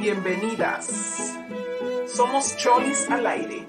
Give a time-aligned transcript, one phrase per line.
[0.00, 1.34] Bienvenidas.
[2.06, 3.66] Somos Cholis al aire.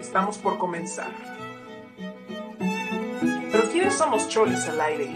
[0.00, 1.10] Estamos por comenzar.
[3.52, 5.14] Pero ¿quiénes somos Cholis al aire?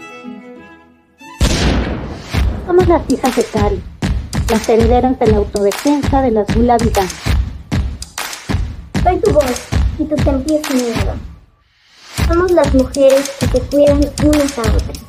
[2.67, 3.81] Somos las hijas de Cari,
[4.47, 6.77] las herederas de la autodefensa de las Gula
[9.03, 9.67] Soy tu voz
[9.97, 11.15] y tu sentir sin miedo.
[12.27, 15.04] Somos las mujeres que te cuidan unas a otras.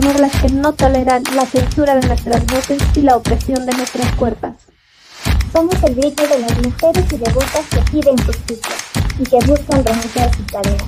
[0.00, 4.14] Somos las que no toleran la censura de nuestras voces y la opresión de nuestras
[4.14, 4.52] cuerpos.
[5.52, 8.76] Somos el grito de las mujeres y devotas que piden justicia
[9.18, 10.84] y que buscan renunciar a sus tareas.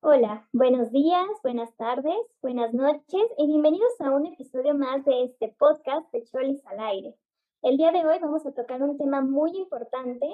[0.00, 5.54] Hola, buenos días, buenas tardes, buenas noches y bienvenidos a un episodio más de este
[5.56, 7.14] podcast de Cholis al aire.
[7.62, 10.26] El día de hoy vamos a tocar un tema muy importante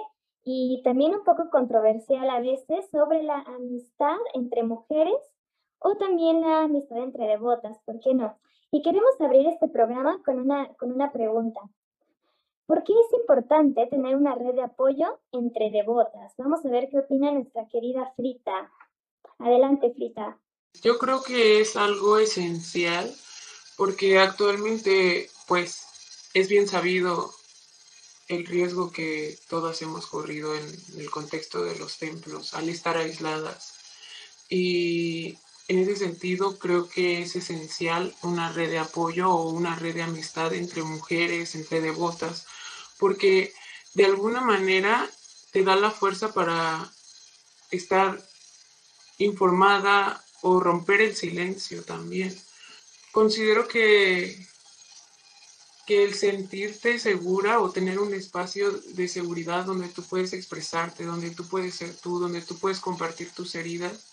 [0.45, 5.17] y también un poco controversial a veces sobre la amistad entre mujeres
[5.78, 8.39] o también la amistad entre devotas, ¿por qué no?
[8.70, 11.61] Y queremos abrir este programa con una, con una pregunta.
[12.67, 16.33] ¿Por qué es importante tener una red de apoyo entre devotas?
[16.39, 18.70] Vamos a ver qué opina nuestra querida Frita.
[19.39, 20.39] Adelante, Frita.
[20.83, 23.11] Yo creo que es algo esencial
[23.77, 27.31] porque actualmente, pues, es bien sabido
[28.28, 30.64] el riesgo que todas hemos corrido en
[30.98, 33.75] el contexto de los templos al estar aisladas.
[34.48, 39.95] Y en ese sentido creo que es esencial una red de apoyo o una red
[39.95, 42.47] de amistad entre mujeres, entre devotas,
[42.98, 43.52] porque
[43.95, 45.08] de alguna manera
[45.52, 46.92] te da la fuerza para
[47.70, 48.22] estar
[49.19, 52.36] informada o romper el silencio también.
[53.12, 54.47] Considero que
[55.86, 61.30] que el sentirte segura o tener un espacio de seguridad donde tú puedes expresarte, donde
[61.30, 64.05] tú puedes ser tú, donde tú puedes compartir tus heridas,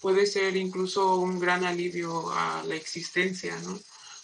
[0.00, 3.78] puede ser incluso un gran alivio a la existencia, ¿no?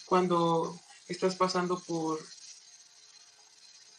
[0.06, 2.18] Cuando estás pasando por,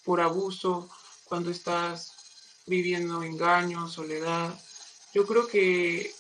[0.03, 0.90] por abuso,
[1.25, 2.13] cuando estás
[2.66, 4.59] viviendo engaño, soledad.
[5.13, 6.13] Yo creo que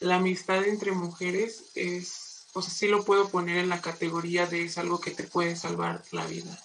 [0.00, 4.64] la amistad entre mujeres es o sea, sí lo puedo poner en la categoría de
[4.64, 6.58] es algo que te puede salvar la vida.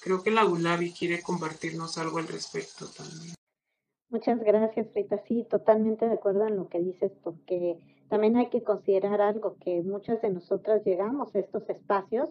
[0.00, 3.34] Creo que la Gulabi quiere compartirnos algo al respecto también.
[4.08, 5.22] Muchas gracias, Rita.
[5.28, 9.82] Sí, totalmente de acuerdo en lo que dices, porque también hay que considerar algo, que
[9.82, 12.28] muchas de nosotras llegamos a estos espacios,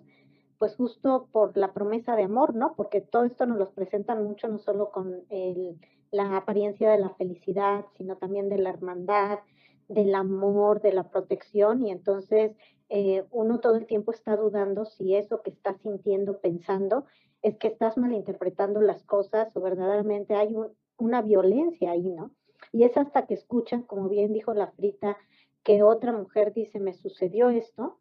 [0.57, 2.75] pues justo por la promesa de amor, ¿no?
[2.75, 5.79] Porque todo esto nos lo presentan mucho, no solo con el,
[6.11, 9.39] la apariencia de la felicidad, sino también de la hermandad,
[9.89, 12.55] del amor, de la protección y entonces
[12.89, 17.05] eh, uno todo el tiempo está dudando si eso que estás sintiendo, pensando,
[17.41, 20.55] es que estás malinterpretando las cosas o verdaderamente hay
[20.97, 22.31] una violencia ahí, ¿no?
[22.71, 25.17] Y es hasta que escuchan, como bien dijo la frita,
[25.63, 27.99] que otra mujer dice, me sucedió esto,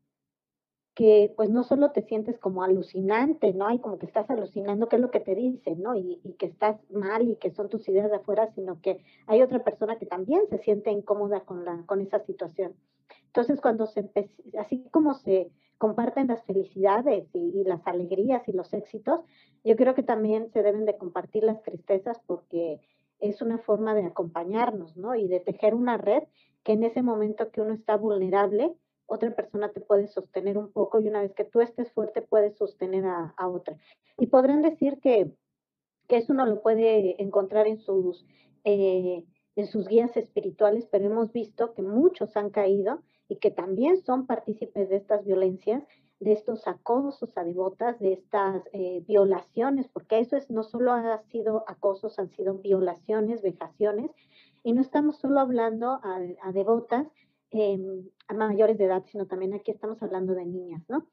[0.99, 3.69] que pues no solo te sientes como alucinante, ¿no?
[3.69, 5.95] Hay como que estás alucinando qué es lo que te dicen, ¿no?
[5.95, 9.41] Y, y, que estás mal y que son tus ideas de afuera, sino que hay
[9.41, 12.75] otra persona que también se siente incómoda con, la, con esa situación.
[13.27, 14.11] Entonces, cuando se,
[14.59, 19.21] así como se comparten las felicidades y, y las alegrías y los éxitos,
[19.63, 22.81] yo creo que también se deben de compartir las tristezas porque
[23.21, 25.15] es una forma de acompañarnos, ¿no?
[25.15, 26.25] Y de tejer una red
[26.65, 28.75] que en ese momento que uno está vulnerable,
[29.09, 32.57] otra persona te puede sostener un poco y una vez que tú estés fuerte puedes
[32.57, 33.77] sostener a, otra.
[34.19, 35.33] Y podrán decir que,
[36.07, 38.27] que, eso no lo puede encontrar en sus,
[38.65, 39.25] eh,
[39.57, 44.27] en sus guías espirituales, pero hemos visto que muchos han caído y que también son
[44.27, 45.83] partícipes de estas violencias,
[46.21, 51.23] de estos acosos a devotas, de estas eh, violaciones, porque eso es, no solo ha
[51.31, 54.11] sido acosos, han sido violaciones, vejaciones,
[54.65, 57.07] y no estamos solo hablando a, a devotas,
[57.51, 61.07] Em, a mayores de edad, sino también aquí estamos hablando de niñas, ¿no?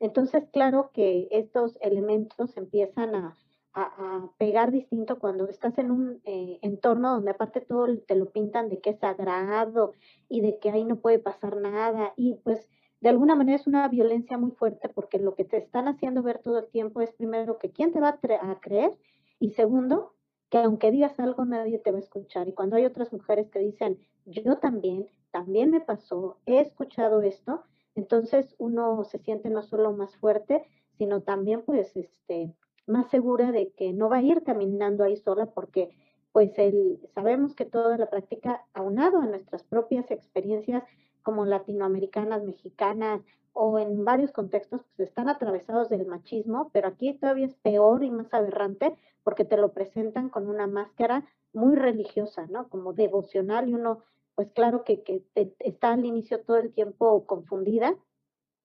[0.00, 3.36] Entonces, claro que estos elementos empiezan a,
[3.74, 8.70] a, pegar distinto cuando estás en un eh, entorno donde aparte todo te lo pintan
[8.70, 9.92] de que es sagrado
[10.30, 12.68] y de que ahí no puede pasar nada y pues
[13.00, 16.38] de alguna manera es una violencia muy fuerte porque lo que te están haciendo ver
[16.38, 18.96] todo el tiempo es primero que quién te va a, a creer
[19.38, 20.14] y segundo
[20.50, 23.58] que aunque digas algo nadie te va a escuchar y cuando hay otras mujeres que
[23.58, 27.64] dicen yo también también me pasó, he escuchado esto,
[27.94, 30.64] entonces uno se siente no solo más fuerte,
[30.98, 32.54] sino también pues este
[32.86, 35.96] más segura de que no va a ir caminando ahí sola porque
[36.32, 40.82] pues el, sabemos que toda la práctica aunado a nuestras propias experiencias
[41.22, 43.20] como latinoamericanas, mexicanas
[43.52, 48.10] o en varios contextos pues están atravesados del machismo, pero aquí todavía es peor y
[48.10, 52.68] más aberrante porque te lo presentan con una máscara muy religiosa, ¿no?
[52.68, 54.02] Como devocional y uno
[54.34, 55.22] pues claro que, que
[55.60, 57.96] está al inicio todo el tiempo confundida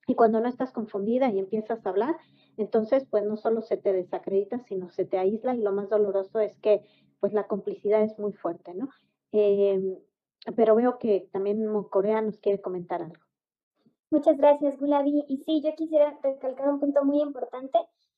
[0.07, 2.15] y cuando no estás confundida y empiezas a hablar,
[2.55, 6.39] entonces pues no solo se te desacredita, sino se te aísla y lo más doloroso
[6.39, 6.85] es que
[7.19, 8.89] pues la complicidad es muy fuerte, ¿no?
[9.31, 9.97] Em,
[10.55, 13.21] pero veo que también Corea nos quiere comentar algo.
[14.09, 15.25] Muchas gracias, Gulavi.
[15.27, 17.77] Y sí, yo quisiera recalcar un punto muy importante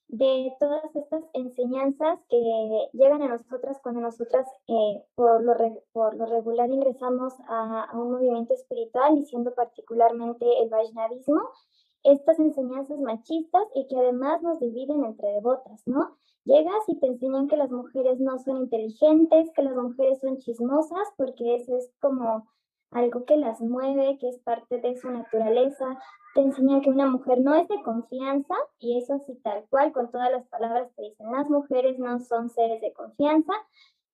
[0.09, 7.33] de todas estas enseñanzas que llegan a nosotras cuando nosotras eh, por, lo regular ingresamos
[7.47, 11.41] a, a, un movimiento espiritual y siendo particularmente el Vaishnavismo,
[12.03, 16.17] estas enseñanzas machistas y que además nos dividen entre devotas, ¿no?
[16.43, 21.07] Llegas y te enseñan que las mujeres no son inteligentes, que las mujeres son chismosas,
[21.17, 22.47] porque eso es como
[22.91, 25.99] algo que las mueve, que es parte de su naturaleza.
[26.35, 30.11] Te enseñan que una mujer no es de confianza y eso así tal cual, con
[30.11, 33.53] todas las palabras te dicen, las mujeres no son seres de confianza.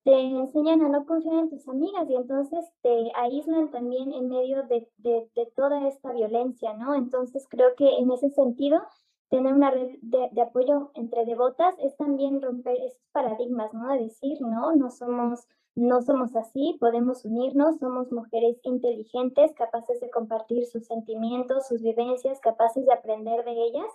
[0.03, 4.63] Te enseñan a no confiar en tus amigas y entonces te aíslan también en medio
[4.63, 6.93] de, de toda esta violencia, ¿no?
[6.93, 8.81] Entonces creo que en ese sentido
[9.29, 13.91] tener una red de, de, apoyo entre devotas es también romper esos paradigmas, ¿no?
[13.93, 20.09] De decir, no, no somos no somos así, podemos unirnos, somos mujeres inteligentes, capaces de
[20.09, 23.91] compartir sus sentimientos, sus vivencias, capaces de aprender de ellas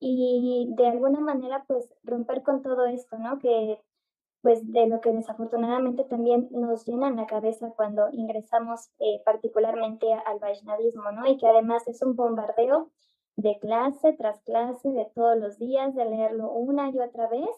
[0.00, 3.38] y de alguna manera pues romper con todo esto, ¿no?
[3.38, 3.78] Que
[4.40, 10.12] pues de lo que desafortunadamente también nos llena en la cabeza cuando ingresamos eh, particularmente
[10.12, 11.26] al Vaishnavismo, ¿no?
[11.26, 12.90] Y que además es un bombardeo
[13.36, 17.48] de clase tras clase, de todos los días, de leerlo una y otra vez.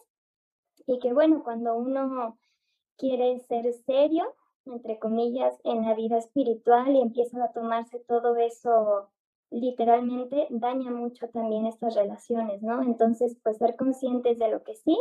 [0.87, 2.37] Y que bueno, cuando uno
[2.97, 4.33] quiere ser serio,
[4.65, 9.09] entre comillas, en la vida espiritual y empiezan a tomarse todo eso
[9.51, 12.81] literalmente, daña mucho también estas relaciones, ¿no?
[12.81, 14.97] Entonces, pues ser conscientes de lo que sí,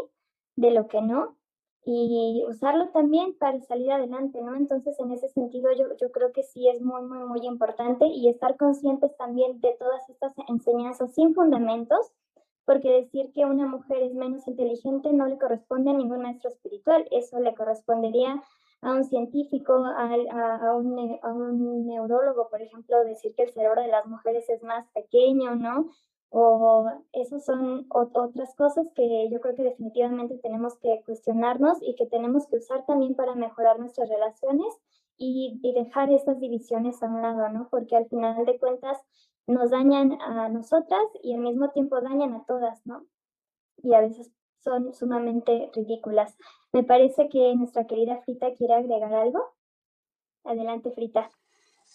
[0.57, 1.37] de lo que no,
[1.87, 4.57] y usarlo también para salir adelante, ¿no?
[4.57, 8.29] Entonces, en ese sentido, yo, yo creo que sí es muy, muy, muy importante y
[8.29, 12.13] estar conscientes también de todas estas enseñanzas sin fundamentos,
[12.65, 17.07] porque decir que una mujer es menos inteligente no le corresponde a ningún maestro espiritual,
[17.11, 18.43] eso le correspondería
[18.81, 23.83] a un científico, a, a, un, a, un, neurólogo, por ejemplo, decir que el cerebro
[23.83, 25.91] de las mujeres es más pequeño, ¿no?
[26.37, 32.07] O esas son otras cosas que yo creo que definitivamente tenemos que cuestionarnos y que
[32.07, 34.75] tenemos que usar también para mejorar nuestras relaciones
[35.17, 37.69] y, y dejar estas divisiones a un lado, ¿no?
[37.71, 38.99] Porque al final de cuentas
[39.47, 43.07] nos dañan a nosotras y al mismo tiempo dañan a todas, ¿no?
[43.77, 46.37] Y a veces son sumamente ridículas.
[46.73, 49.55] Me parece que nuestra querida Frita quiere agregar algo.
[50.43, 51.31] Adelante, Frita.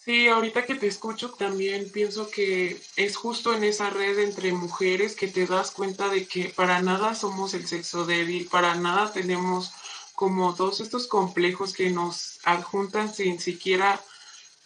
[0.02, 5.14] Sí, ahorita que te escucho también pienso que es justo en esa red entre mujeres
[5.14, 9.72] que te das cuenta de que para nada somos el sexo débil, para nada tenemos
[10.14, 14.00] como todos estos complejos que nos adjuntan sin siquiera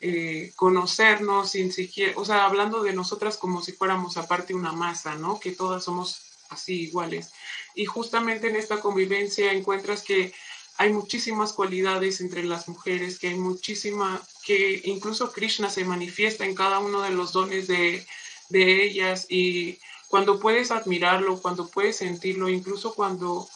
[0.01, 5.17] eh, conocernos sin siquiera, o sea, hablando de nosotras como si fuéramos aparte una masa,
[5.17, 5.41] ¿no?
[5.41, 6.21] Que todas somos
[6.51, 7.33] así iguales.
[7.75, 10.33] Y justamente en esta convivencia encuentras que
[10.77, 16.55] hay muchísimas cualidades entre las mujeres, que hay muchísima, que incluso Krishna se manifiesta en
[16.55, 18.07] cada uno de los dones de,
[18.49, 19.79] de ellas y
[20.09, 23.49] cuando puedes admirarlo, cuando puedes sentirlo, incluso cuando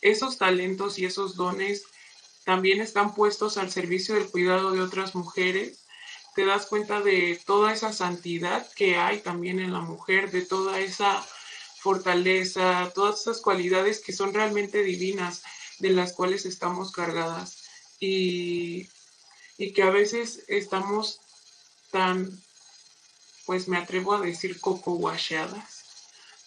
[0.00, 1.84] esos talentos y esos dones
[2.44, 5.84] también están puestos al servicio del cuidado de otras mujeres,
[6.34, 10.80] te das cuenta de toda esa santidad que hay también en la mujer, de toda
[10.80, 11.24] esa
[11.80, 15.42] fortaleza, todas esas cualidades que son realmente divinas,
[15.78, 17.64] de las cuales estamos cargadas
[18.00, 18.88] y,
[19.58, 21.20] y que a veces estamos
[21.90, 22.42] tan,
[23.46, 25.84] pues me atrevo a decir, coco guacheadas,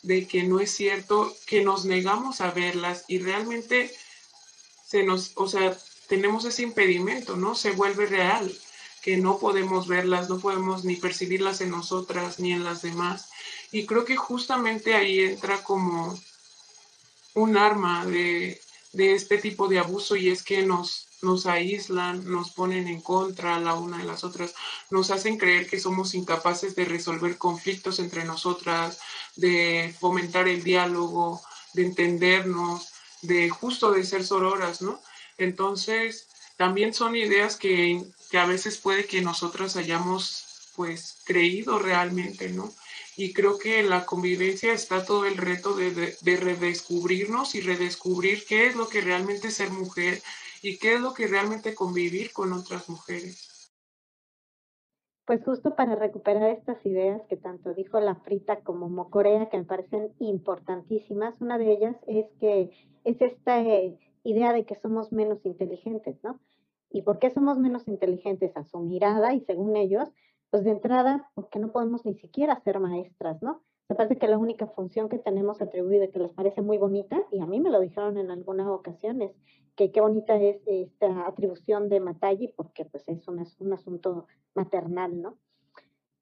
[0.01, 3.93] de que no es cierto, que nos negamos a verlas y realmente
[4.85, 7.55] se nos, o sea, tenemos ese impedimento, ¿no?
[7.55, 8.53] Se vuelve real,
[9.01, 13.29] que no podemos verlas, no podemos ni percibirlas en nosotras ni en las demás.
[13.71, 16.17] Y creo que justamente ahí entra como
[17.33, 18.59] un arma de,
[18.97, 23.59] de este tipo de abuso y es que nos, nos aíslan, nos ponen en contra
[23.59, 24.55] la una de las otras,
[24.89, 28.99] nos hacen creer que somos incapaces de resolver conflictos entre nosotras,
[29.35, 31.39] de fomentar el diálogo,
[31.73, 32.87] de entendernos,
[33.21, 34.99] de justo de ser sororas, ¿no?
[35.37, 36.27] Entonces,
[36.57, 42.73] también son ideas que, que a veces puede que nosotras hayamos pues creído realmente, ¿no?
[43.17, 47.61] Y creo que en la convivencia está todo el reto de, de, de, redescubrirnos y
[47.61, 50.21] redescubrir qué es lo que realmente es ser mujer
[50.61, 53.73] y qué es lo que realmente convivir con otras mujeres.
[55.25, 59.65] Pues justo para recuperar estas ideas que tanto dijo la Frita como Mocorea, que me
[59.65, 62.69] parecen importantísimas, una de ellas es que
[63.03, 63.61] es esta
[64.23, 66.39] idea de que somos menos inteligentes, ¿no?
[66.89, 69.33] ¿Y por qué somos menos inteligentes a su mirada?
[69.33, 70.07] Y según ellos,
[70.49, 73.63] pues de entrada, porque no podemos ni siquiera ser maestras, ¿no?
[73.89, 77.39] Me parece que la única función que tenemos atribuida, que les parece muy bonita, y
[77.39, 79.31] a mí me lo dijeron en alguna ocasión, es
[79.75, 85.21] que qué bonita es esta atribución de Matagi, porque pues es un, un asunto maternal,
[85.21, 85.37] ¿no?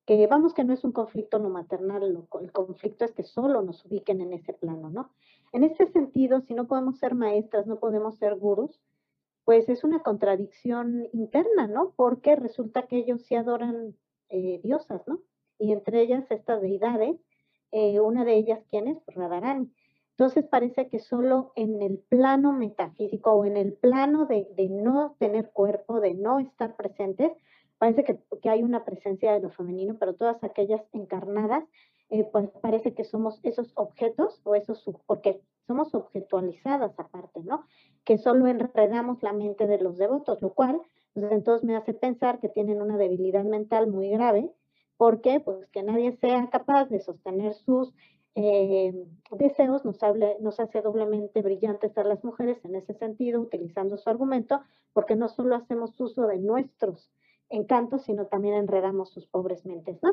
[0.05, 3.83] Que vamos que no es un conflicto no maternal, el conflicto es que solo nos
[3.85, 5.09] ubiquen en ese plano, ¿no?
[5.51, 8.79] En este sentido, si no podemos ser maestras, no podemos ser gurús,
[9.45, 11.93] pues es una contradicción interna, ¿no?
[11.95, 13.95] Porque resulta que ellos sí adoran
[14.29, 15.19] eh, diosas, ¿no?
[15.57, 17.17] Y entre ellas estas deidades
[17.77, 18.97] eh, una de ellas, ¿quién es?
[19.03, 19.69] Pues Radharani.
[20.11, 25.51] Entonces parece que solo en el plano metafísico o en el plano de, no tener
[25.51, 27.33] cuerpo, de no estar presentes,
[27.77, 31.65] parece que, hay una presencia de lo femenino, pero todas aquellas encarnadas,
[32.09, 37.65] eh, pues parece que somos esos objetos o esos, porque somos objetualizadas aparte, ¿no?
[38.05, 40.81] Que solo enredamos la mente de los devotos, lo cual,
[41.15, 44.51] pues entonces me hace pensar que tienen una debilidad mental muy grave
[44.97, 45.39] ¿Por qué?
[45.39, 47.93] Pues que nadie sea capaz de sostener sus
[48.35, 49.97] eh, deseos nos,
[50.41, 54.61] nos hace doblemente brillantes a las mujeres en ese sentido, utilizando su argumento,
[54.93, 57.09] porque no solo hacemos uso de nuestros
[57.49, 60.01] encantos, sino también enredamos sus pobres mentes.
[60.01, 60.11] ¿no?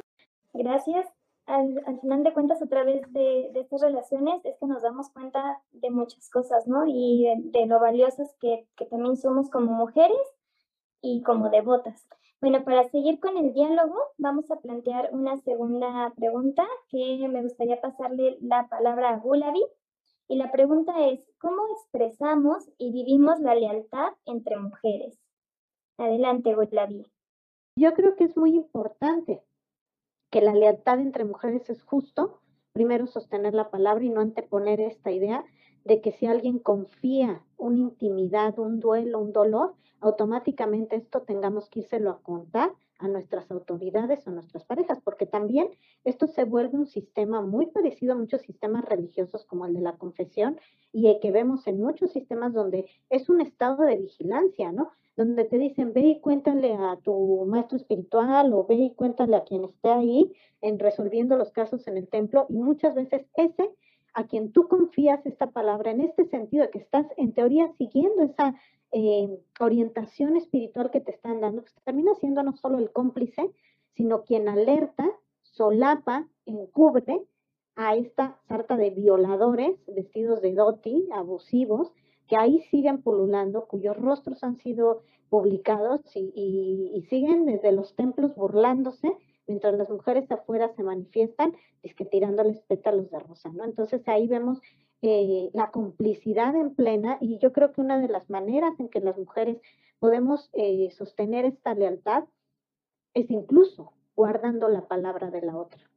[0.52, 1.08] Gracias.
[1.46, 5.90] Al, final de cuentas, a través de, estas relaciones, es que nos damos cuenta de
[5.90, 6.84] muchas cosas, ¿no?
[6.86, 10.16] Y de, lo valiosas que también somos como mujeres
[11.02, 12.06] y como devotas.
[12.40, 17.80] Bueno, para seguir con el diálogo, vamos a plantear una segunda pregunta que me gustaría
[17.80, 19.64] pasarle la palabra a Gulavi.
[20.28, 25.18] Y la pregunta es, ¿cómo expresamos y vivimos la lealtad entre mujeres?
[25.98, 27.06] Adelante, Gulavi.
[27.76, 29.42] Yo creo que es muy importante
[30.30, 32.40] que la lealtad entre mujeres es justo,
[32.72, 35.44] primero sostener la palabra y no anteponer esta idea
[35.84, 41.80] de que si alguien confía una intimidad, un duelo, un dolor, automáticamente esto tengamos que
[41.80, 45.68] írselo a contar a nuestras autoridades o nuestras parejas, porque también
[46.04, 49.96] esto se vuelve un sistema muy parecido a muchos sistemas religiosos como el de la
[49.96, 50.58] confesión
[50.92, 54.90] y que vemos en muchos sistemas donde es un estado de vigilancia, ¿no?
[55.16, 59.44] Donde te dicen, ve y cuéntale a tu maestro espiritual o ve y cuéntale a
[59.44, 63.70] quien esté ahí en resolviendo los casos en el templo y muchas veces ese
[64.14, 68.22] a quien tú confías esta palabra en este sentido de que estás en teoría siguiendo
[68.22, 68.54] esa
[68.92, 73.50] eh, orientación espiritual que te están dando, pues termina siendo no solo el cómplice,
[73.94, 75.10] sino quien alerta,
[75.42, 77.22] solapa, encubre
[77.74, 81.92] a esta sarta de violadores vestidos de doti, abusivos,
[82.26, 89.16] que ahí siguen pululando, cuyos rostros han sido publicados y siguen desde los templos burlándose
[89.46, 93.64] mientras las mujeres afuera se manifiestan, es que tirándoles pétalos de rosa, ¿no?
[93.64, 94.60] Entonces ahí vemos
[95.02, 99.00] eh, la complicidad en plena y yo creo que una de las maneras en que
[99.00, 99.60] las mujeres
[99.98, 102.24] podemos eh, sostener esta lealtad
[103.14, 105.90] es incluso guardando la palabra de la otra,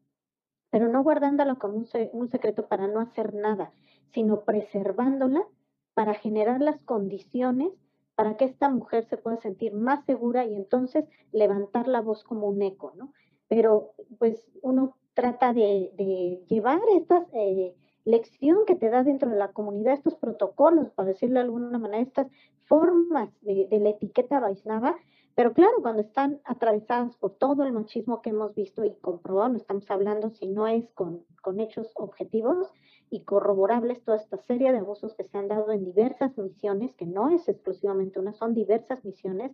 [0.69, 3.71] pero no guardándola como un, un secreto para no hacer nada,
[4.13, 5.45] sino preservándola
[5.93, 7.71] para generar las condiciones
[8.15, 12.47] para que esta mujer se pueda sentir más segura y entonces levantar la voz como
[12.47, 13.13] un eco, ¿no?
[13.47, 17.73] Pero pues uno trata de, llevar esta eh,
[18.03, 22.03] lección que te da dentro de la comunidad, estos protocolos, para decirlo de alguna manera,
[22.03, 22.27] estas
[22.65, 24.95] formas de, la etiqueta Vaisnava,
[25.35, 29.57] pero claro, cuando están atravesadas por todo el machismo que hemos visto y comprobado, no
[29.57, 32.71] estamos hablando si no es con, con hechos objetivos
[33.09, 37.05] y corroborables, toda esta serie de abusos que se han dado en diversas misiones, que
[37.05, 39.51] no es exclusivamente una, son diversas misiones,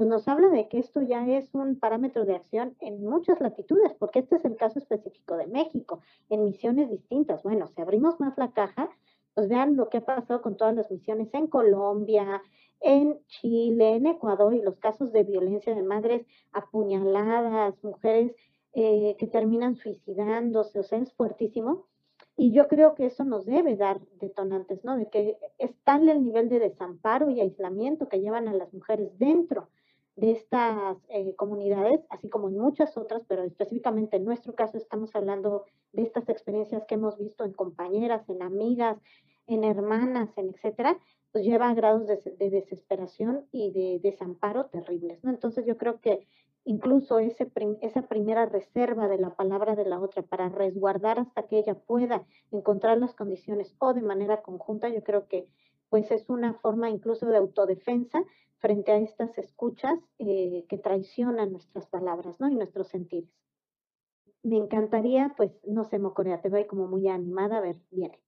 [0.00, 3.92] pues nos habla de que esto ya es un parámetro de acción en muchas latitudes,
[3.98, 7.42] porque este es el caso específico de México, en misiones distintas.
[7.42, 8.88] Bueno, si abrimos más la caja,
[9.34, 12.42] pues vean lo que ha pasado con todas las misiones en Colombia,
[12.80, 18.34] en Chile, en Ecuador y los casos de violencia de madres apuñaladas, mujeres
[18.72, 21.88] eh, que terminan suicidándose, o sea, es fuertísimo.
[22.38, 24.96] Y yo creo que eso nos debe dar detonantes, ¿no?
[24.96, 29.18] De que es tal el nivel de desamparo y aislamiento que llevan a las mujeres
[29.18, 29.68] dentro
[30.16, 35.14] de estas eh, comunidades, así como en muchas otras, pero específicamente en nuestro caso estamos
[35.14, 38.98] hablando de estas experiencias que hemos visto en compañeras, en amigas,
[39.46, 40.98] en hermanas, en etcétera,
[41.32, 45.30] pues lleva a grados de, desesperación y de desamparo terribles, ¿no?
[45.30, 46.26] Entonces yo creo que
[46.64, 47.50] incluso ese
[47.80, 52.24] esa primera reserva de la palabra de la otra para resguardar hasta que ella pueda
[52.50, 55.46] encontrar las condiciones o de manera conjunta, yo creo que
[55.90, 58.24] pues es una forma incluso de autodefensa
[58.58, 62.48] frente a estas escuchas eh, que traicionan nuestras palabras ¿no?
[62.48, 63.30] y nuestros sentidos.
[64.42, 68.18] Me encantaría, pues, no sé, Mocorea, te veo como muy animada, a ver, viene.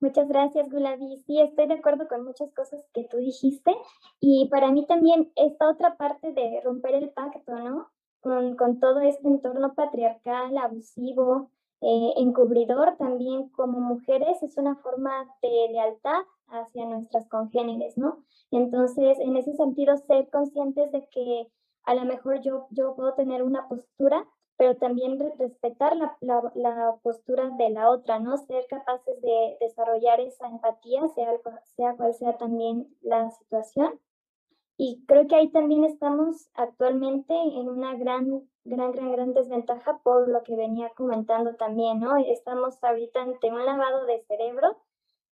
[0.00, 1.16] Muchas gracias, Gulavi.
[1.18, 3.72] Sí, estoy de acuerdo con muchas cosas que tú dijiste.
[4.20, 7.88] Y para mí también esta otra parte de romper el pacto, ¿no?
[8.20, 11.50] Con, con todo este entorno patriarcal, abusivo,
[11.82, 18.24] eh, encubridor, también como mujeres, es una forma de lealtad hacia nuestras congéneres, ¿no?
[18.50, 21.48] Entonces, en ese sentido, ser conscientes de que
[21.84, 27.50] a lo mejor yo, yo puedo tener una postura, pero también respetar la, la, postura
[27.58, 28.36] de la otra, ¿no?
[28.36, 31.32] Ser capaces de desarrollar esa empatía, sea,
[31.76, 33.98] sea cual sea también la situación.
[34.76, 40.28] Y creo que ahí también estamos actualmente en una gran, gran, gran, gran desventaja por
[40.28, 42.16] lo que venía comentando también, ¿no?
[42.16, 44.76] Estamos ahorita ante un lavado de cerebro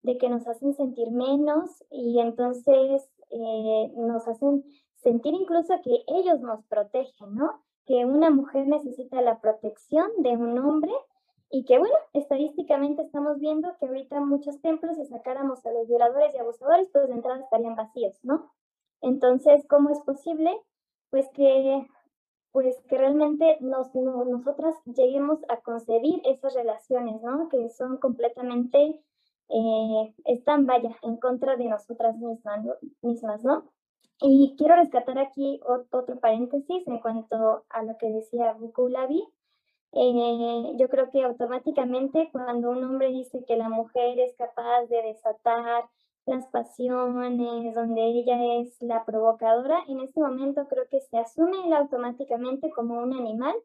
[0.03, 4.63] de que nos hacen sentir menos y entonces eh, nos hacen
[4.95, 7.61] sentir incluso que ellos nos protegen, ¿no?
[7.85, 10.91] Que una mujer necesita la protección de un hombre
[11.49, 16.33] y que, bueno, estadísticamente estamos viendo que ahorita muchos templos, si sacáramos a los violadores
[16.33, 18.51] y abusadores, pues de entrada estarían vacíos, ¿no?
[19.01, 20.51] Entonces, ¿cómo es posible?
[21.09, 21.87] Pues que,
[22.51, 27.49] pues que realmente nos, nosotras lleguemos a concebir esas relaciones, ¿no?
[27.49, 28.99] Que son completamente
[29.49, 32.65] eh, están, vaya, en contra de nosotras mismas,
[33.01, 33.71] mismas ¿no?
[34.21, 39.23] Y quiero rescatar aquí otro paréntesis en cuanto a lo que decía Bukulavi.
[39.91, 45.01] Eh, yo creo que automáticamente cuando un hombre dice que la mujer es capaz de
[45.03, 45.85] desatar
[46.25, 52.69] las pasiones, donde ella es la provocadora, en este momento creo que se asume automáticamente
[52.71, 53.55] como un animal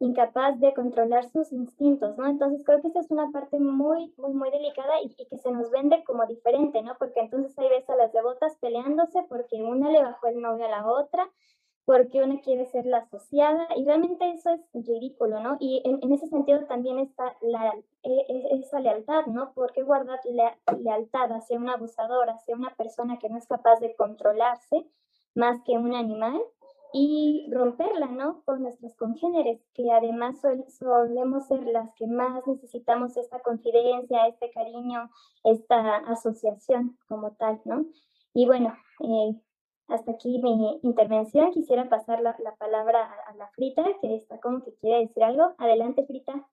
[0.00, 2.26] incapaz de controlar sus instintos, ¿no?
[2.26, 5.70] Entonces creo que esa es una parte muy, muy, muy delicada y, que se nos
[5.70, 6.96] vende como diferente, ¿no?
[6.98, 10.70] Porque entonces ahí ves a las devotas peleándose porque una le bajó el novio a
[10.70, 11.30] la otra,
[11.90, 15.56] porque una quiere ser la asociada y realmente eso es ridículo, ¿no?
[15.58, 19.52] Y en, ese sentido también está la, e, e, esa lealtad, ¿no?
[19.54, 20.20] ¿Por qué guardar
[20.78, 24.86] lealtad hacia un abusador, hacia una persona que no es capaz de controlarse
[25.34, 26.40] más que un animal?
[26.92, 28.42] y romperla, ¿no?
[28.44, 30.40] Con nuestros congéneres, que además
[30.76, 35.08] solemos ser las que más necesitamos esta confidencia, este cariño,
[35.44, 37.86] esta asociación como tal, ¿no?
[38.34, 38.74] Y bueno,
[39.04, 39.40] eh,
[39.90, 41.52] hasta aquí mi intervención.
[41.52, 45.54] Quisiera pasar la, la, palabra a, la Frita, que está como que quiere decir algo.
[45.58, 46.46] Adelante, Frita.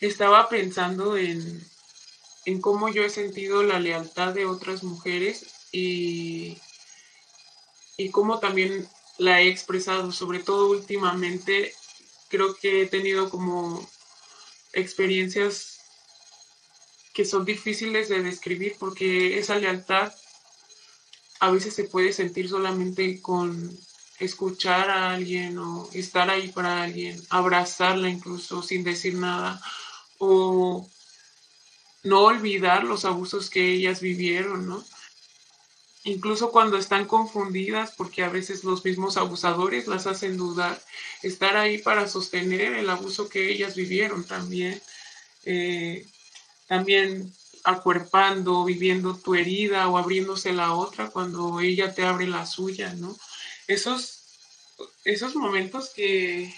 [0.00, 1.60] Estaba pensando en,
[2.46, 6.58] en cómo yo he sentido la lealtad de otras mujeres y,
[7.96, 8.86] y cómo también
[9.18, 11.72] la he expresado, sobre todo últimamente,
[12.28, 13.86] creo que he tenido como
[14.72, 15.80] experiencias
[17.12, 20.12] que son difíciles de describir porque esa lealtad
[21.42, 23.76] a veces se puede sentir solamente con
[24.20, 29.60] escuchar a alguien o estar ahí para alguien, abrazarla incluso sin decir nada
[30.18, 30.88] o
[32.04, 34.84] no olvidar los abusos que ellas vivieron, ¿no?
[36.04, 40.80] incluso cuando están confundidas, porque a veces los mismos abusadores las hacen dudar,
[41.24, 44.80] estar ahí para sostener el abuso que ellas vivieron también,
[45.44, 46.06] eh,
[46.68, 52.92] también acuerpando, viviendo tu herida o abriéndose la otra cuando ella te abre la suya,
[52.94, 53.16] ¿no?
[53.66, 54.24] Esos,
[55.04, 56.54] esos momentos que,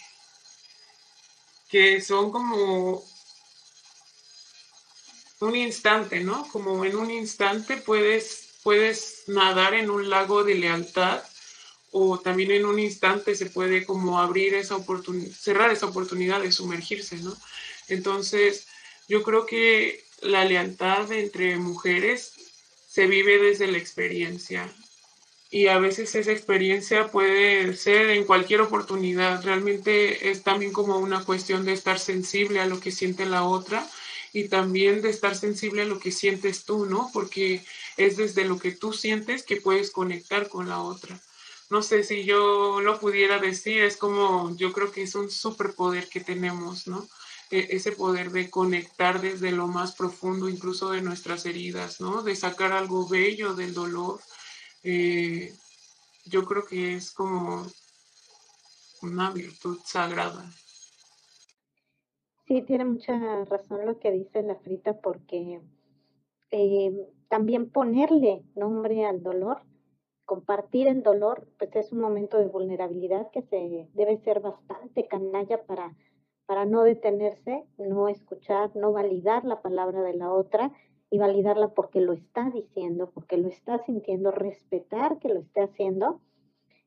[1.68, 3.04] que son como
[5.40, 6.48] un instante, ¿no?
[6.48, 11.22] Como en un instante puedes puedes nadar en un lago de lealtad
[11.92, 16.50] o también en un instante se puede como abrir esa oportunidad, cerrar esa oportunidad de
[16.50, 17.36] sumergirse, ¿no?
[17.86, 18.66] Entonces,
[19.06, 22.32] yo creo que la lealtad entre mujeres
[22.88, 24.72] se vive desde la experiencia
[25.54, 29.40] y a veces esa experiencia puede ser en cualquier oportunidad.
[29.44, 33.88] Realmente es también como una cuestión de estar sensible a lo que siente la otra
[34.32, 37.08] y también de estar sensible a lo que sientes tú, ¿no?
[37.12, 37.64] Porque
[37.96, 41.20] es desde lo que tú sientes que puedes conectar con la otra.
[41.70, 46.08] No sé si yo lo pudiera decir, es como yo creo que es un superpoder
[46.08, 47.08] que tenemos, ¿no?
[47.54, 52.22] E, ese poder de conectar desde lo más profundo, incluso de nuestras heridas, ¿no?
[52.22, 54.18] De sacar algo bello del dolor.
[54.82, 55.54] Eh,
[56.26, 57.64] yo creo que es como
[59.02, 60.50] una virtud sagrada.
[62.48, 63.14] Sí, tiene mucha
[63.44, 65.60] razón lo que dice la frita porque
[66.50, 66.92] eh,
[67.28, 69.62] también ponerle nombre al dolor,
[70.24, 75.62] compartir el dolor, pues es un momento de vulnerabilidad que se debe ser bastante canalla
[75.64, 75.94] para,
[76.46, 80.72] para no detenerse, no escuchar, no validar la palabra de la otra
[81.10, 86.20] y validarla porque lo está diciendo, porque lo está sintiendo, respetar que lo esté haciendo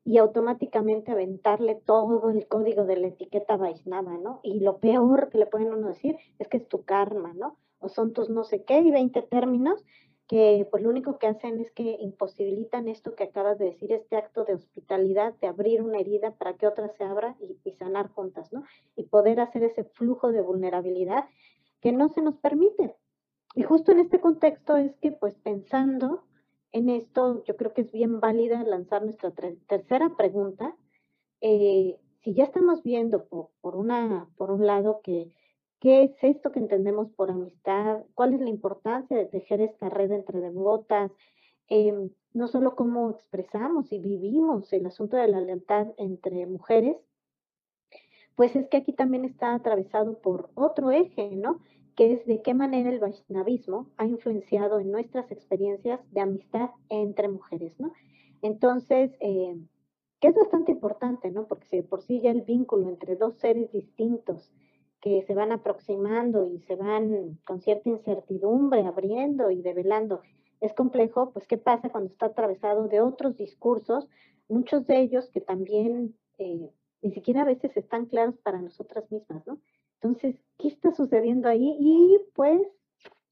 [0.04, 4.40] y automáticamente aventarle todo el código de la etiqueta Vaisnava, ¿no?
[4.42, 7.58] Y lo peor que le pueden uno decir es que es tu karma, ¿no?
[7.80, 9.84] o son tus no sé qué y 20 términos
[10.28, 14.16] que pues lo único que hacen es que imposibilitan esto que acabas de decir, este
[14.16, 18.10] acto de hospitalidad, de abrir una herida para que otra se abra y, y sanar
[18.10, 18.64] juntas, ¿no?
[18.94, 21.24] Y poder hacer ese flujo de vulnerabilidad
[21.80, 22.94] que no se nos permite.
[23.54, 26.24] Y justo en este contexto es que pues pensando
[26.72, 30.76] en esto, yo creo que es bien válida lanzar nuestra tercera pregunta.
[31.40, 35.32] Eh, si ya estamos viendo por, por, una, por un lado que
[35.80, 40.10] qué es esto que entendemos por amistad, cuál es la importancia de tejer esta red
[40.10, 41.12] entre devotas,
[41.68, 46.96] eh, no solo cómo expresamos y vivimos el asunto de la lealtad entre mujeres,
[48.34, 51.60] pues es que aquí también está atravesado por otro eje, ¿no?
[51.96, 57.28] Que es de qué manera el Vaishnavismo ha influenciado en nuestras experiencias de amistad entre
[57.28, 57.92] mujeres, ¿no?
[58.40, 59.56] Entonces, eh,
[60.20, 61.46] que es bastante importante, ¿no?
[61.48, 64.52] Porque si por sí ya el vínculo entre dos seres distintos
[65.00, 70.22] que se van aproximando y se van con cierta incertidumbre abriendo y develando
[70.60, 74.08] es complejo, pues ¿qué pasa cuando está atravesado de otros discursos,
[74.48, 76.70] muchos de ellos que también eh,
[77.02, 79.60] ni siquiera a veces están claros para nosotras mismas, ¿no?
[80.00, 81.76] Entonces, ¿qué está sucediendo ahí?
[81.78, 82.60] Y pues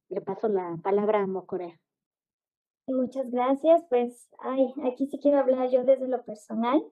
[0.09, 1.79] le paso la palabra a Mocorea.
[2.89, 3.85] Muchas gracias.
[3.89, 6.85] Pues, ay, aquí sí quiero hablar yo desde lo personal.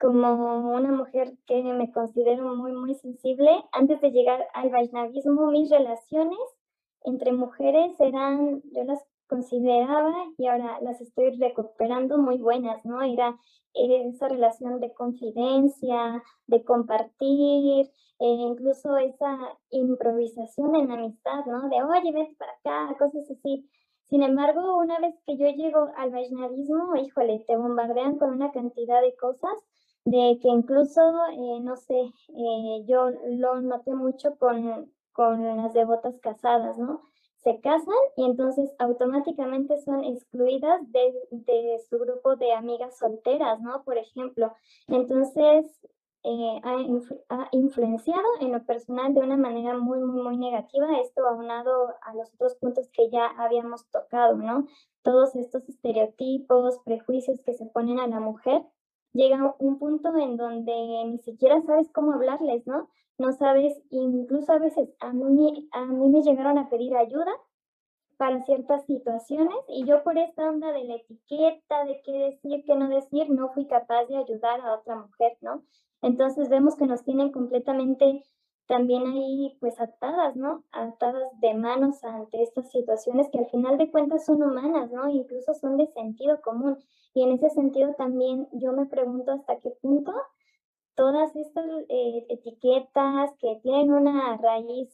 [0.00, 5.70] Como una mujer que me considero muy, muy sensible, antes de llegar al Vaishnavismo, mis
[5.70, 6.38] relaciones
[7.04, 13.00] entre mujeres eran, yo las consideraba y ahora las estoy recuperando muy buenas, ¿no?
[13.02, 13.36] Era
[13.74, 17.90] esa relación de confidencia, de compartir,
[18.22, 19.36] e incluso esa
[19.70, 21.68] improvisación en amistad, ¿no?
[21.68, 23.68] De, oye, vete para acá, cosas así.
[24.08, 29.00] Sin embargo, una vez que yo llego al Vaishnavismo, híjole, te bombardean con una cantidad
[29.00, 29.54] de cosas,
[30.04, 36.18] de que incluso, eh, no sé, eh, yo lo noté mucho con, con las devotas
[36.20, 37.02] casadas, ¿no?
[37.42, 43.82] se casan y entonces automáticamente son excluidas de, de, su grupo de amigas solteras, ¿no?
[43.82, 44.54] Por ejemplo.
[44.86, 45.66] Entonces,
[46.24, 51.88] eh, ha, influenciado en lo personal de una manera muy, muy, muy negativa, esto aunado
[52.02, 54.66] a los otros puntos que ya habíamos tocado, ¿no?
[55.02, 58.62] Todos estos estereotipos, prejuicios que se ponen a la mujer,
[59.12, 60.72] llega un punto en donde
[61.06, 62.88] ni siquiera sabes cómo hablarles, ¿no?
[63.18, 67.30] No sabes, incluso a veces a mí, a mí me llegaron a pedir ayuda
[68.16, 72.74] para ciertas situaciones y yo por esta onda de la etiqueta, de qué decir, qué
[72.74, 75.62] no decir, no fui capaz de ayudar a otra mujer, ¿no?
[76.02, 78.22] Entonces vemos que nos tienen completamente
[78.66, 80.64] también ahí pues atadas, ¿no?
[80.72, 85.08] Atadas de manos ante estas situaciones que al final de cuentas son humanas, ¿no?
[85.08, 86.78] Incluso son de sentido común.
[87.14, 90.12] Y en ese sentido también yo me pregunto hasta qué punto
[90.94, 94.90] todas estas eh, etiquetas que tienen una raíz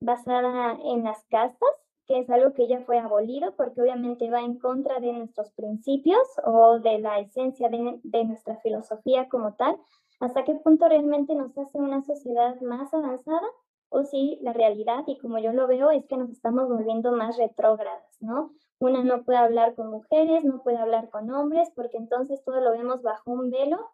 [0.00, 1.70] basada en las castas,
[2.06, 6.22] que es algo que ya fue abolido porque obviamente va en contra de nuestros principios
[6.44, 9.78] o de la esencia de, de nuestra filosofía como tal,
[10.22, 13.46] hasta qué punto realmente nos hace una sociedad más avanzada
[13.88, 17.36] o si la realidad, y como yo lo veo, es que nos estamos volviendo más
[17.36, 18.52] retrógradas, ¿no?
[18.78, 22.70] Una no puede hablar con mujeres, no puede hablar con hombres, porque entonces todo lo
[22.70, 23.90] vemos bajo un velo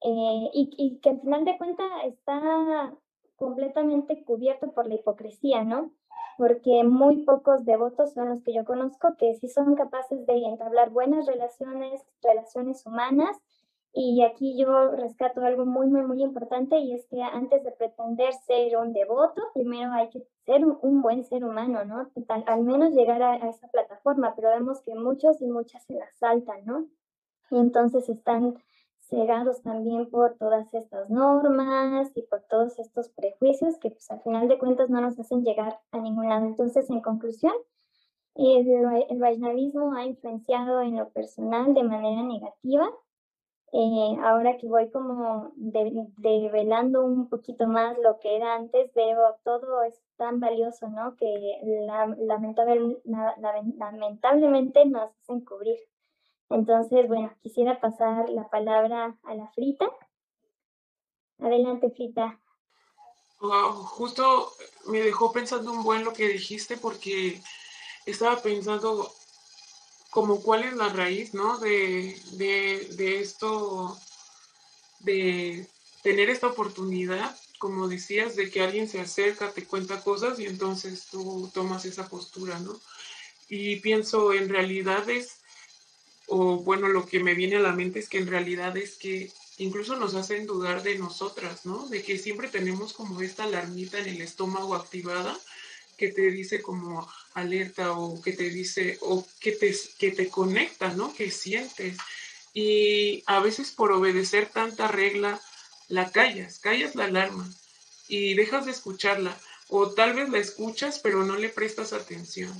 [0.00, 2.94] eh, y, y, que al final de cuentas está
[3.36, 5.92] completamente cubierto por la hipocresía, ¿no?
[6.38, 10.88] Porque muy pocos devotos son los que yo conozco que sí son capaces de entablar
[10.88, 13.36] buenas relaciones, relaciones humanas,
[13.92, 18.32] y aquí yo rescato algo muy, muy, muy importante y es que antes de pretender
[18.46, 22.08] ser un devoto, primero hay que ser un, buen ser humano, ¿no?
[22.46, 26.64] al menos llegar a, esa plataforma, pero vemos que muchos y muchas se la saltan,
[26.64, 26.86] ¿no?
[27.50, 28.62] Y entonces están
[29.00, 34.46] cegados también por todas estas normas y por todos estos prejuicios que pues al final
[34.46, 36.46] de cuentas no nos hacen llegar a ningún lado.
[36.46, 37.52] Entonces, en conclusión,
[38.36, 42.88] el, el ha influenciado en lo personal de manera negativa
[43.72, 49.84] eh, ahora que voy como develando un poquito más lo que era antes, veo todo
[49.84, 51.16] es tan valioso, ¿no?
[51.16, 53.36] Que la, lamentable, la,
[53.76, 55.78] lamentablemente nos hacen cubrir.
[56.48, 59.86] Entonces, bueno, quisiera pasar la palabra a la Frita.
[61.38, 62.40] Adelante, Frita.
[63.38, 64.50] Justo
[64.88, 67.40] me dejó pensando un buen lo que dijiste porque
[68.04, 69.10] estaba pensando
[70.10, 71.58] como cuál es la raíz, ¿no?
[71.58, 73.98] De, de, de esto,
[75.00, 75.66] de
[76.02, 81.06] tener esta oportunidad, como decías, de que alguien se acerca, te cuenta cosas y entonces
[81.10, 82.78] tú tomas esa postura, ¿no?
[83.48, 85.40] Y pienso, en realidad es,
[86.26, 89.30] o bueno, lo que me viene a la mente es que en realidad es que
[89.58, 91.86] incluso nos hacen dudar de nosotras, ¿no?
[91.88, 95.38] De que siempre tenemos como esta alarmita en el estómago activada
[95.98, 100.92] que te dice como alerta o que te dice o que te, que te conecta,
[100.94, 101.14] ¿no?
[101.14, 101.96] Que sientes.
[102.52, 105.40] Y a veces por obedecer tanta regla,
[105.88, 107.48] la callas, callas la alarma
[108.08, 109.36] y dejas de escucharla.
[109.68, 112.52] O tal vez la escuchas, pero no le prestas atención.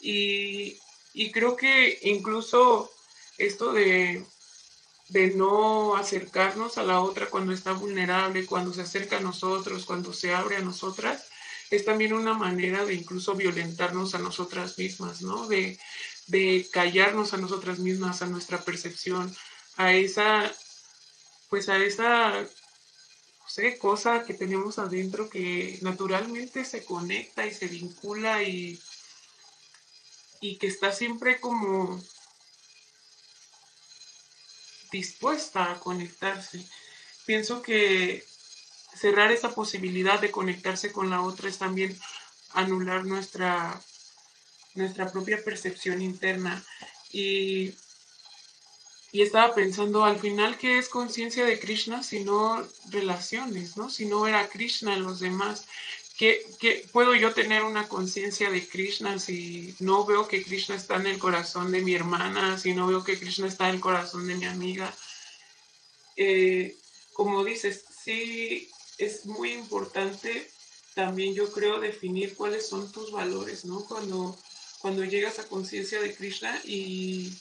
[0.00, 0.78] Y,
[1.14, 2.90] y creo que incluso
[3.38, 4.24] esto de,
[5.08, 10.12] de no acercarnos a la otra cuando está vulnerable, cuando se acerca a nosotros, cuando
[10.12, 11.29] se abre a nosotras,
[11.70, 15.46] es también una manera de incluso violentarnos a nosotras mismas, ¿no?
[15.46, 15.78] De,
[16.26, 19.34] de callarnos a nosotras mismas, a nuestra percepción,
[19.76, 20.52] a esa,
[21.48, 27.66] pues a esa, no sé, cosa que tenemos adentro que naturalmente se conecta y se
[27.66, 28.80] vincula y,
[30.40, 32.02] y que está siempre como
[34.90, 36.64] dispuesta a conectarse.
[37.26, 38.24] Pienso que
[38.94, 41.98] cerrar esa posibilidad de conectarse con la otra es también
[42.52, 43.80] anular nuestra,
[44.74, 46.62] nuestra propia percepción interna.
[47.12, 47.74] Y,
[49.12, 53.90] y estaba pensando al final qué es conciencia de Krishna si no relaciones, ¿no?
[53.90, 55.66] Si no era Krishna en los demás.
[56.16, 60.96] ¿Qué, qué puedo yo tener una conciencia de Krishna si no veo que Krishna está
[60.96, 64.28] en el corazón de mi hermana, si no veo que Krishna está en el corazón
[64.28, 64.94] de mi amiga?
[66.16, 66.76] Eh,
[67.14, 68.68] como dices, sí
[69.00, 70.50] es muy importante
[70.94, 73.84] también yo creo definir cuáles son tus valores, ¿no?
[73.86, 74.36] Cuando,
[74.80, 77.32] cuando llegas a conciencia de Krishna y,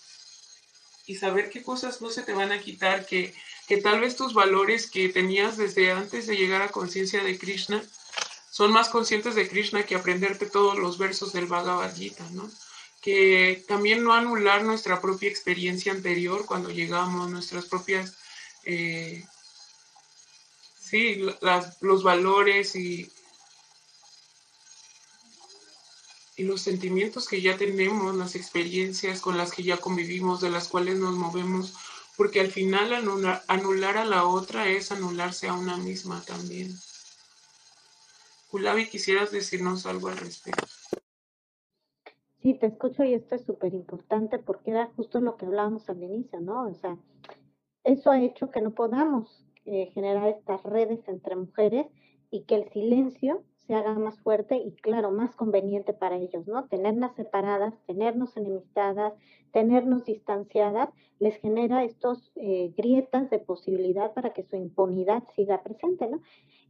[1.05, 3.33] y saber qué cosas no se te van a quitar, que,
[3.67, 7.83] que tal vez tus valores que tenías desde antes de llegar a conciencia de Krishna
[8.51, 12.49] son más conscientes de Krishna que aprenderte todos los versos del Bhagavad Gita, ¿no?
[13.01, 18.15] Que también no anular nuestra propia experiencia anterior cuando llegamos, nuestras propias
[18.63, 19.25] eh,
[20.89, 21.21] sí,
[21.81, 23.11] los valores y,
[26.35, 30.67] y los sentimientos que ya tenemos, las experiencias con las que ya convivimos, de las
[30.67, 31.75] cuales nos movemos,
[32.17, 36.73] porque al final anular, anular a la otra es anularse a una misma también.
[38.49, 40.65] Kulavi, ¿quisieras decirnos algo al respecto?
[42.41, 46.01] Sí, te escucho y esto es súper importante porque era justo lo que hablábamos al
[46.01, 46.67] inicio, ¿no?
[46.67, 46.97] O sea,
[47.83, 51.87] eso ha hecho que no podamos eh, generar estas redes entre mujeres
[52.31, 56.65] y que el silencio se haga más fuerte y claro, más conveniente para ellos, ¿no?
[56.65, 59.13] Tenernos separadas, tenernos enemistadas,
[59.51, 66.07] tenernos distanciadas, les genera estos eh, grietas de posibilidad para que su impunidad siga presente,
[66.07, 66.19] ¿no?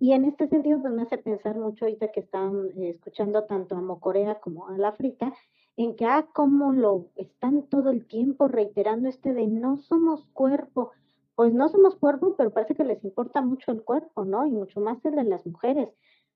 [0.02, 3.78] Y en este sentido, pues me hace pensar mucho ahorita que están eh, escuchando tanto
[3.78, 5.34] a Mocorea como a la Frita,
[5.78, 10.92] en que, ah, cómo lo están todo el tiempo reiterando este de no somos cuerpo,
[11.40, 14.46] pues no somos cuerpo, pero parece que les importa mucho el cuerpo, ¿no?
[14.46, 15.88] Y mucho más el de las mujeres.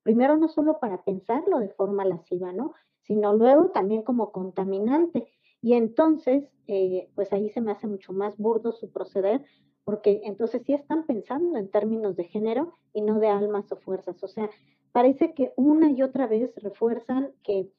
[0.01, 2.71] Primero, no solo para pensarlo de forma lasciva, ¿no?
[3.01, 5.27] Sino luego también como contaminante.
[5.61, 9.43] Y entonces, eh, pues ahí se me hace mucho más burdo su proceder,
[9.83, 14.23] porque entonces sí están pensando en términos de género y no de almas o fuerzas.
[14.23, 14.49] O sea,
[14.93, 17.69] parece que una y otra vez refuerzan que,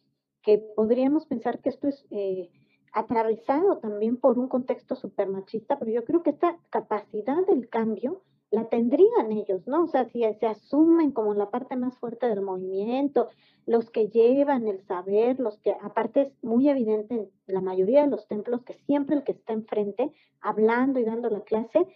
[0.43, 2.05] que podríamos pensar que esto es...
[2.11, 2.51] Eh,
[2.95, 8.23] atravesado también por un contexto súper machista, pero yo creo que esta capacidad del cambio
[8.51, 9.83] la tendrían ellos, ¿no?
[9.83, 13.29] O sea, si se asumen como la parte más fuerte del movimiento,
[13.67, 18.11] los que llevan el saber, los que, aparte es muy evidente en la mayoría de
[18.11, 21.89] los templos que siempre el que está enfrente, hablando y dando la clase,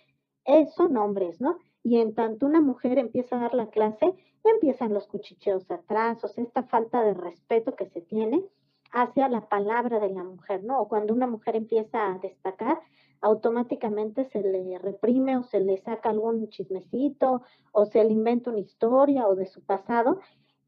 [0.75, 1.59] son hombres, ¿no?
[1.85, 6.29] Y en tanto una mujer empieza a dar la clase, empiezan los cuchicheos atrás, o
[6.29, 8.43] sea, esta falta de respeto que se tiene
[8.91, 10.81] hacia la palabra de la mujer, ¿no?
[10.81, 12.81] O cuando una mujer empieza a destacar,
[13.21, 18.61] automáticamente se le reprime o se le saca algún chismecito o se le inventa una
[18.61, 20.21] historia o de su pasado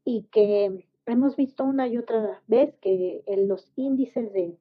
[0.03, 4.57] y que hemos visto una y otra vez que en los índices de,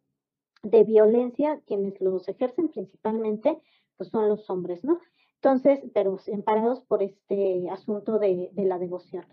[0.62, 3.58] de violencia, quienes los ejercen principalmente,
[3.96, 5.00] pues son los hombres, ¿no?
[5.36, 9.24] Entonces, pero emparados por este asunto de, de la devoción.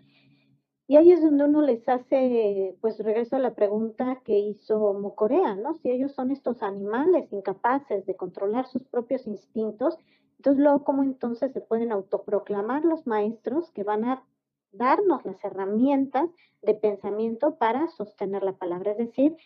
[0.90, 5.54] Y ahí es donde uno les hace, pues regreso a la pregunta que hizo Mocorea,
[5.54, 5.74] ¿no?
[5.74, 9.98] Si ellos son estos animales incapaces de controlar sus propios instintos,
[10.38, 14.24] entonces luego cómo entonces se pueden autoproclamar los maestros que van a
[14.72, 16.30] darnos las herramientas
[16.62, 18.92] de pensamiento para sostener la palabra.
[18.92, 19.36] Es decir,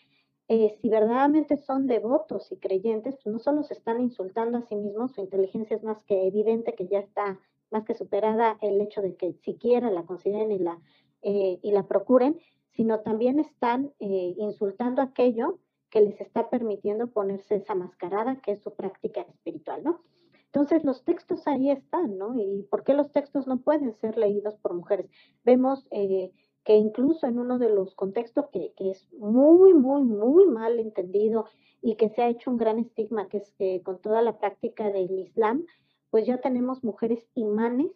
[0.47, 4.77] eh, si verdaderamente son devotos y creyentes, pues no solo se están insultando a sí
[4.77, 7.41] mismos, su inteligencia es más que evidente que ya está
[7.73, 10.79] más que superada el hecho de que siquiera la consideren y la
[11.23, 12.39] eh, y la procuren,
[12.73, 15.59] sino también están eh, insultando aquello
[15.91, 20.01] que les está permitiendo ponerse esa mascarada, que es su práctica espiritual, ¿no?
[20.47, 22.35] Entonces, los textos ahí están, ¿no?
[22.39, 25.11] ¿Y por qué los textos no pueden ser leídos por mujeres?
[25.45, 26.33] Vemos eh,
[26.65, 31.47] que incluso en uno de los contextos que, que es muy, muy, muy mal entendido
[31.81, 34.91] y que se ha hecho un gran estigma, que es que con toda la práctica
[34.91, 35.67] del Islam,
[36.11, 37.91] pues ya tenemos mujeres imanes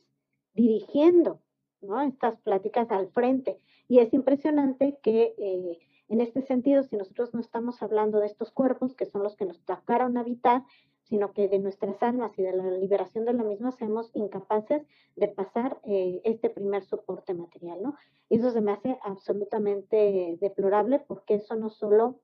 [0.54, 1.40] dirigiendo
[1.80, 2.00] ¿no?
[2.02, 3.58] estas pláticas al frente.
[3.88, 8.50] Y es impresionante que eh, en este sentido, si nosotros no estamos hablando de estos
[8.52, 10.62] cuerpos, que son los que nos tocaron habitar,
[11.08, 14.84] sino que de nuestras almas y de la liberación de la misma seamos incapaces
[15.14, 17.94] de pasar eh, este primer soporte material, ¿no?
[18.28, 22.20] Y eso se me hace absolutamente deplorable porque eso no solo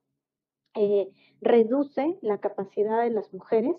[0.75, 3.77] eh, reduce la capacidad de las mujeres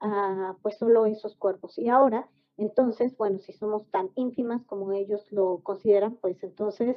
[0.00, 1.78] a pues solo esos cuerpos.
[1.78, 6.96] Y ahora, entonces, bueno, si somos tan ínfimas como ellos lo consideran, pues entonces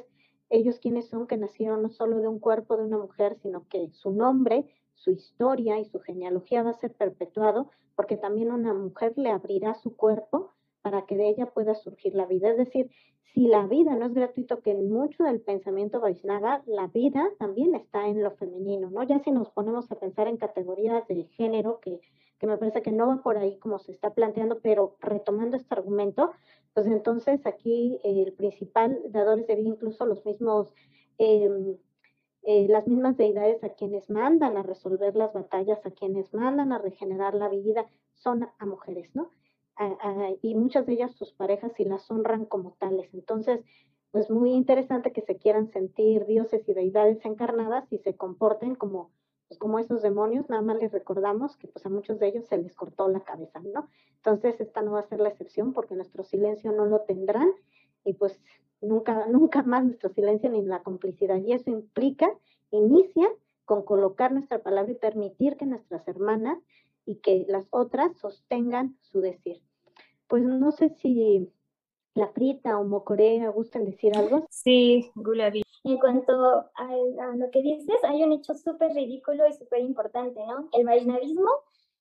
[0.50, 3.90] ellos quienes son que nacieron no solo de un cuerpo de una mujer, sino que
[3.92, 9.12] su nombre, su historia y su genealogía va a ser perpetuado, porque también una mujer
[9.16, 12.50] le abrirá su cuerpo para que de ella pueda surgir la vida.
[12.50, 12.90] Es decir,
[13.34, 17.74] si la vida no es gratuito, que en mucho del pensamiento Vaishnava, la vida también
[17.74, 19.02] está en lo femenino, ¿no?
[19.02, 22.00] Ya si nos ponemos a pensar en categorías de género, que,
[22.38, 25.74] que me parece que no va por ahí como se está planteando, pero retomando este
[25.74, 26.32] argumento,
[26.74, 30.74] pues entonces aquí el principal dadores de vida, incluso los mismos,
[31.18, 31.76] em,
[32.42, 36.78] eh, las mismas deidades a quienes mandan a resolver las batallas, a quienes mandan a
[36.78, 39.30] regenerar la vida, son a mujeres, ¿no?
[40.42, 43.14] y muchas de ellas sus parejas y las honran como tales.
[43.14, 43.60] Entonces,
[44.10, 49.12] pues muy interesante que se quieran sentir dioses y deidades encarnadas y se comporten como
[49.48, 52.58] pues como esos demonios, nada más les recordamos que pues a muchos de ellos se
[52.58, 53.88] les cortó la cabeza, ¿no?
[54.16, 57.50] Entonces esta no va a ser la excepción porque nuestro silencio no lo tendrán
[58.04, 58.38] y pues
[58.82, 61.36] nunca, nunca más nuestro silencio ni la complicidad.
[61.36, 62.30] Y eso implica,
[62.70, 63.28] inicia
[63.64, 66.58] con colocar nuestra palabra y permitir que nuestras hermanas
[67.06, 69.62] y que las otras sostengan su decir.
[70.26, 71.50] Pues no sé si
[72.14, 74.46] la Frita o Mocorea gusten decir algo.
[74.50, 75.62] Sí, Gulabi.
[75.84, 76.32] En cuanto
[76.74, 80.68] a, lo que dices, hay un hecho súper ridículo y súper importante, ¿no?
[80.72, 81.50] El Vaishnavismo,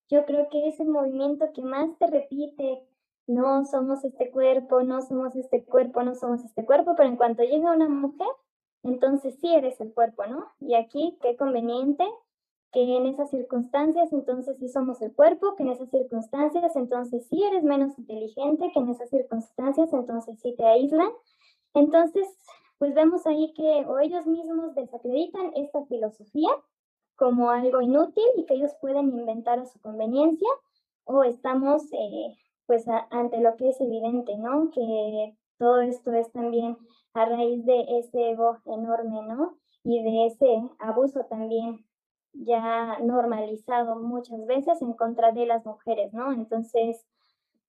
[0.09, 2.83] yo creo que es el movimiento que más te repite,
[3.27, 7.43] no somos este cuerpo, no somos este cuerpo, no somos este cuerpo, pero en cuanto
[7.43, 8.27] llega una mujer,
[8.83, 10.47] entonces sí eres el cuerpo, ¿no?
[10.59, 12.05] Y aquí, qué conveniente
[12.71, 17.43] que en esas circunstancias entonces sí somos el cuerpo, que en esas circunstancias entonces sí
[17.43, 21.09] eres menos inteligente, que en esas circunstancias entonces sí te aíslan.
[21.73, 22.27] Entonces,
[22.77, 26.49] pues vemos ahí que o ellos mismos desacreditan esta filosofía
[27.15, 30.47] como algo inútil y que ellos pueden inventar a su conveniencia,
[31.03, 32.37] o estamos eh,
[32.67, 34.69] pues ante lo que es evidente, ¿no?
[34.71, 36.77] Que todo esto es también
[37.13, 39.57] a raíz de ese ego enorme, ¿no?
[39.83, 41.85] Y de ese abuso también
[42.33, 46.31] ya normalizado muchas veces en contra de las mujeres, ¿no?
[46.33, 47.03] Entonces,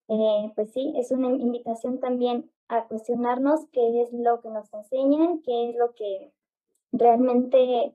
[0.08, 5.42] eh, pues sí, es una invitación también a cuestionarnos qué es lo que nos enseñan,
[5.42, 6.32] qué es lo que
[6.92, 7.94] realmente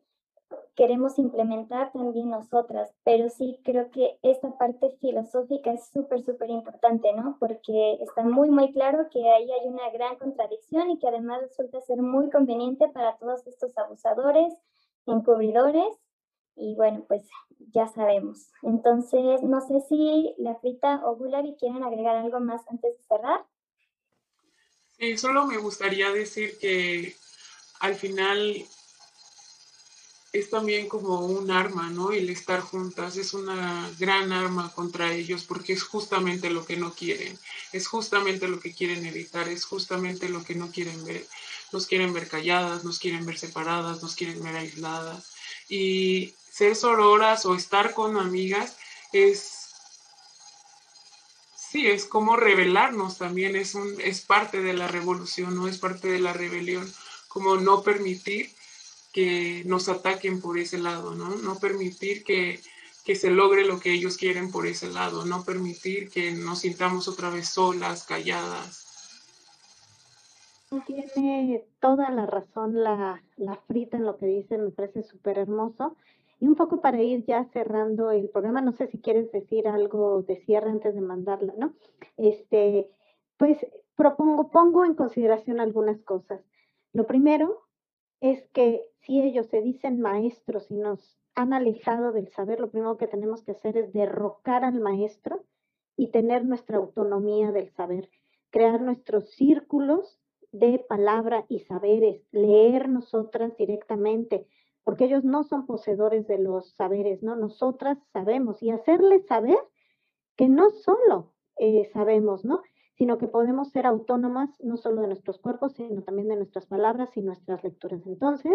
[0.76, 7.12] queremos implementar también nosotras, pero sí creo que esta parte filosófica es súper, súper importante,
[7.14, 7.38] ¿no?
[7.40, 11.82] Porque está muy, muy claro que ahí hay una gran contradicción y que además resulta
[11.82, 14.54] ser muy conveniente para todos estos abusadores,
[15.06, 16.03] encubridores
[16.56, 17.24] y bueno, pues
[17.74, 18.48] ya sabemos.
[18.62, 23.46] Entonces, no sé si la Frita o Gulavi quieren agregar algo más antes de cerrar.
[24.98, 27.16] Sí, solo me gustaría decir que
[27.80, 28.66] al final
[30.34, 32.12] es también como un arma, ¿no?
[32.12, 36.94] El estar juntas es una gran arma contra ellos porque es justamente lo que no
[36.94, 37.38] quieren,
[37.72, 41.28] es justamente lo que quieren evitar, es justamente lo que no quieren ver.
[41.72, 45.34] Nos quieren ver calladas, nos quieren ver separadas, nos quieren ver aisladas.
[45.70, 48.78] Y ser sororas o estar con amigas
[49.12, 49.74] es,
[51.56, 56.10] sí, es como rebelarnos también, es, un, es parte de la revolución, no es parte
[56.10, 56.88] de la rebelión,
[57.28, 58.52] como no permitir
[59.12, 61.36] que nos ataquen por ese lado, ¿no?
[61.38, 62.62] No permitir que,
[63.04, 67.08] que se logre lo que ellos quieren por ese lado, no permitir que nos sintamos
[67.08, 68.86] otra vez solas, calladas.
[70.86, 75.96] Tiene toda la razón la, la frita en lo que dice, me parece súper hermoso.
[76.44, 80.24] Y un poco para ir ya cerrando el programa, no sé si quieres decir algo
[80.24, 81.74] de cierre antes de mandarla, ¿no?
[82.18, 82.90] Este,
[83.38, 83.66] pues
[83.96, 86.42] propongo, pongo en consideración algunas cosas.
[86.92, 87.62] Lo primero
[88.20, 92.98] es que si ellos se dicen maestros y nos han alejado del saber, lo primero
[92.98, 95.46] que tenemos que hacer es derrocar al maestro
[95.96, 98.10] y tener nuestra autonomía del saber,
[98.50, 100.20] crear nuestros círculos
[100.52, 104.46] de palabra y saberes, leer nosotras directamente,
[104.84, 107.36] porque ellos no son poseedores de los saberes, ¿no?
[107.36, 109.58] Nosotras sabemos y hacerles saber
[110.36, 112.62] que no solo eh, sabemos, ¿no?
[112.96, 117.16] sino que podemos ser autónomas no solo de nuestros cuerpos, sino también de nuestras palabras
[117.18, 118.02] y nuestras lecturas.
[118.06, 118.54] Entonces,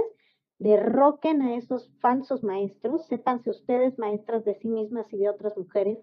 [0.59, 5.99] derroquen a esos falsos maestros, sépanse ustedes maestras de sí mismas y de otras mujeres,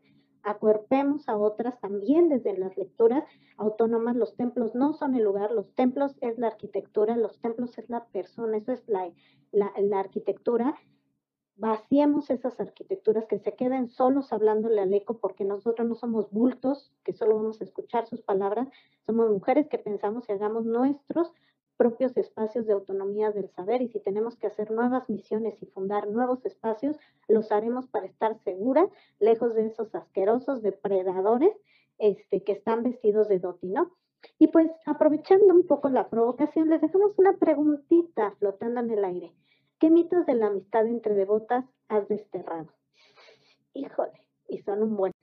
[0.46, 3.24] acuerpemos a otras también desde las lecturas
[3.58, 4.16] autónomas.
[4.16, 8.06] Los templos no son el lugar, los templos es la arquitectura, los templos es la
[8.06, 9.12] persona, eso es la,
[9.52, 10.76] la, arquitectura
[11.58, 16.91] vaciemos esas arquitecturas, que se queden solos hablándole al eco, porque nosotros no somos bultos,
[17.04, 18.68] que solo vamos a escuchar sus palabras,
[19.06, 21.32] somos mujeres que pensamos y hagamos nuestros
[21.78, 26.08] propios espacios de autonomía del saber y si tenemos que hacer nuevas misiones y fundar
[26.08, 26.98] nuevos espacios,
[27.28, 31.52] los haremos para estar seguras, lejos de esos asquerosos depredadores
[31.98, 33.92] este, que están vestidos de doti, ¿no?
[34.40, 39.34] Y pues aprovechando un poco la provocación, les dejamos una preguntita flotando en el aire.
[39.80, 42.72] ¿Qué mitos de la amistad entre devotas has desterrado?
[43.74, 45.14] Híjole, y son un buen.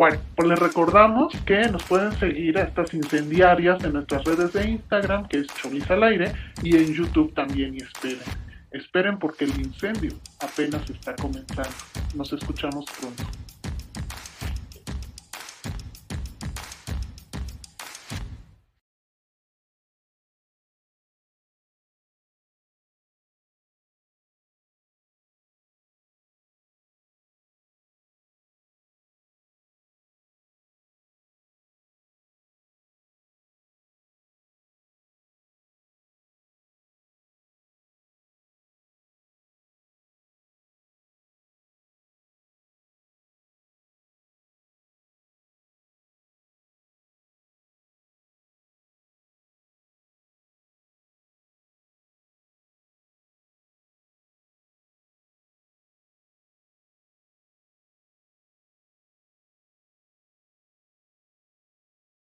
[0.00, 4.70] Bueno, pues les recordamos que nos pueden seguir a estas incendiarias en nuestras redes de
[4.70, 6.32] Instagram, que es Cholis al aire,
[6.62, 8.22] y en YouTube también, y esperen.
[8.70, 11.68] Esperen porque el incendio apenas está comenzando.
[12.14, 13.24] Nos escuchamos pronto.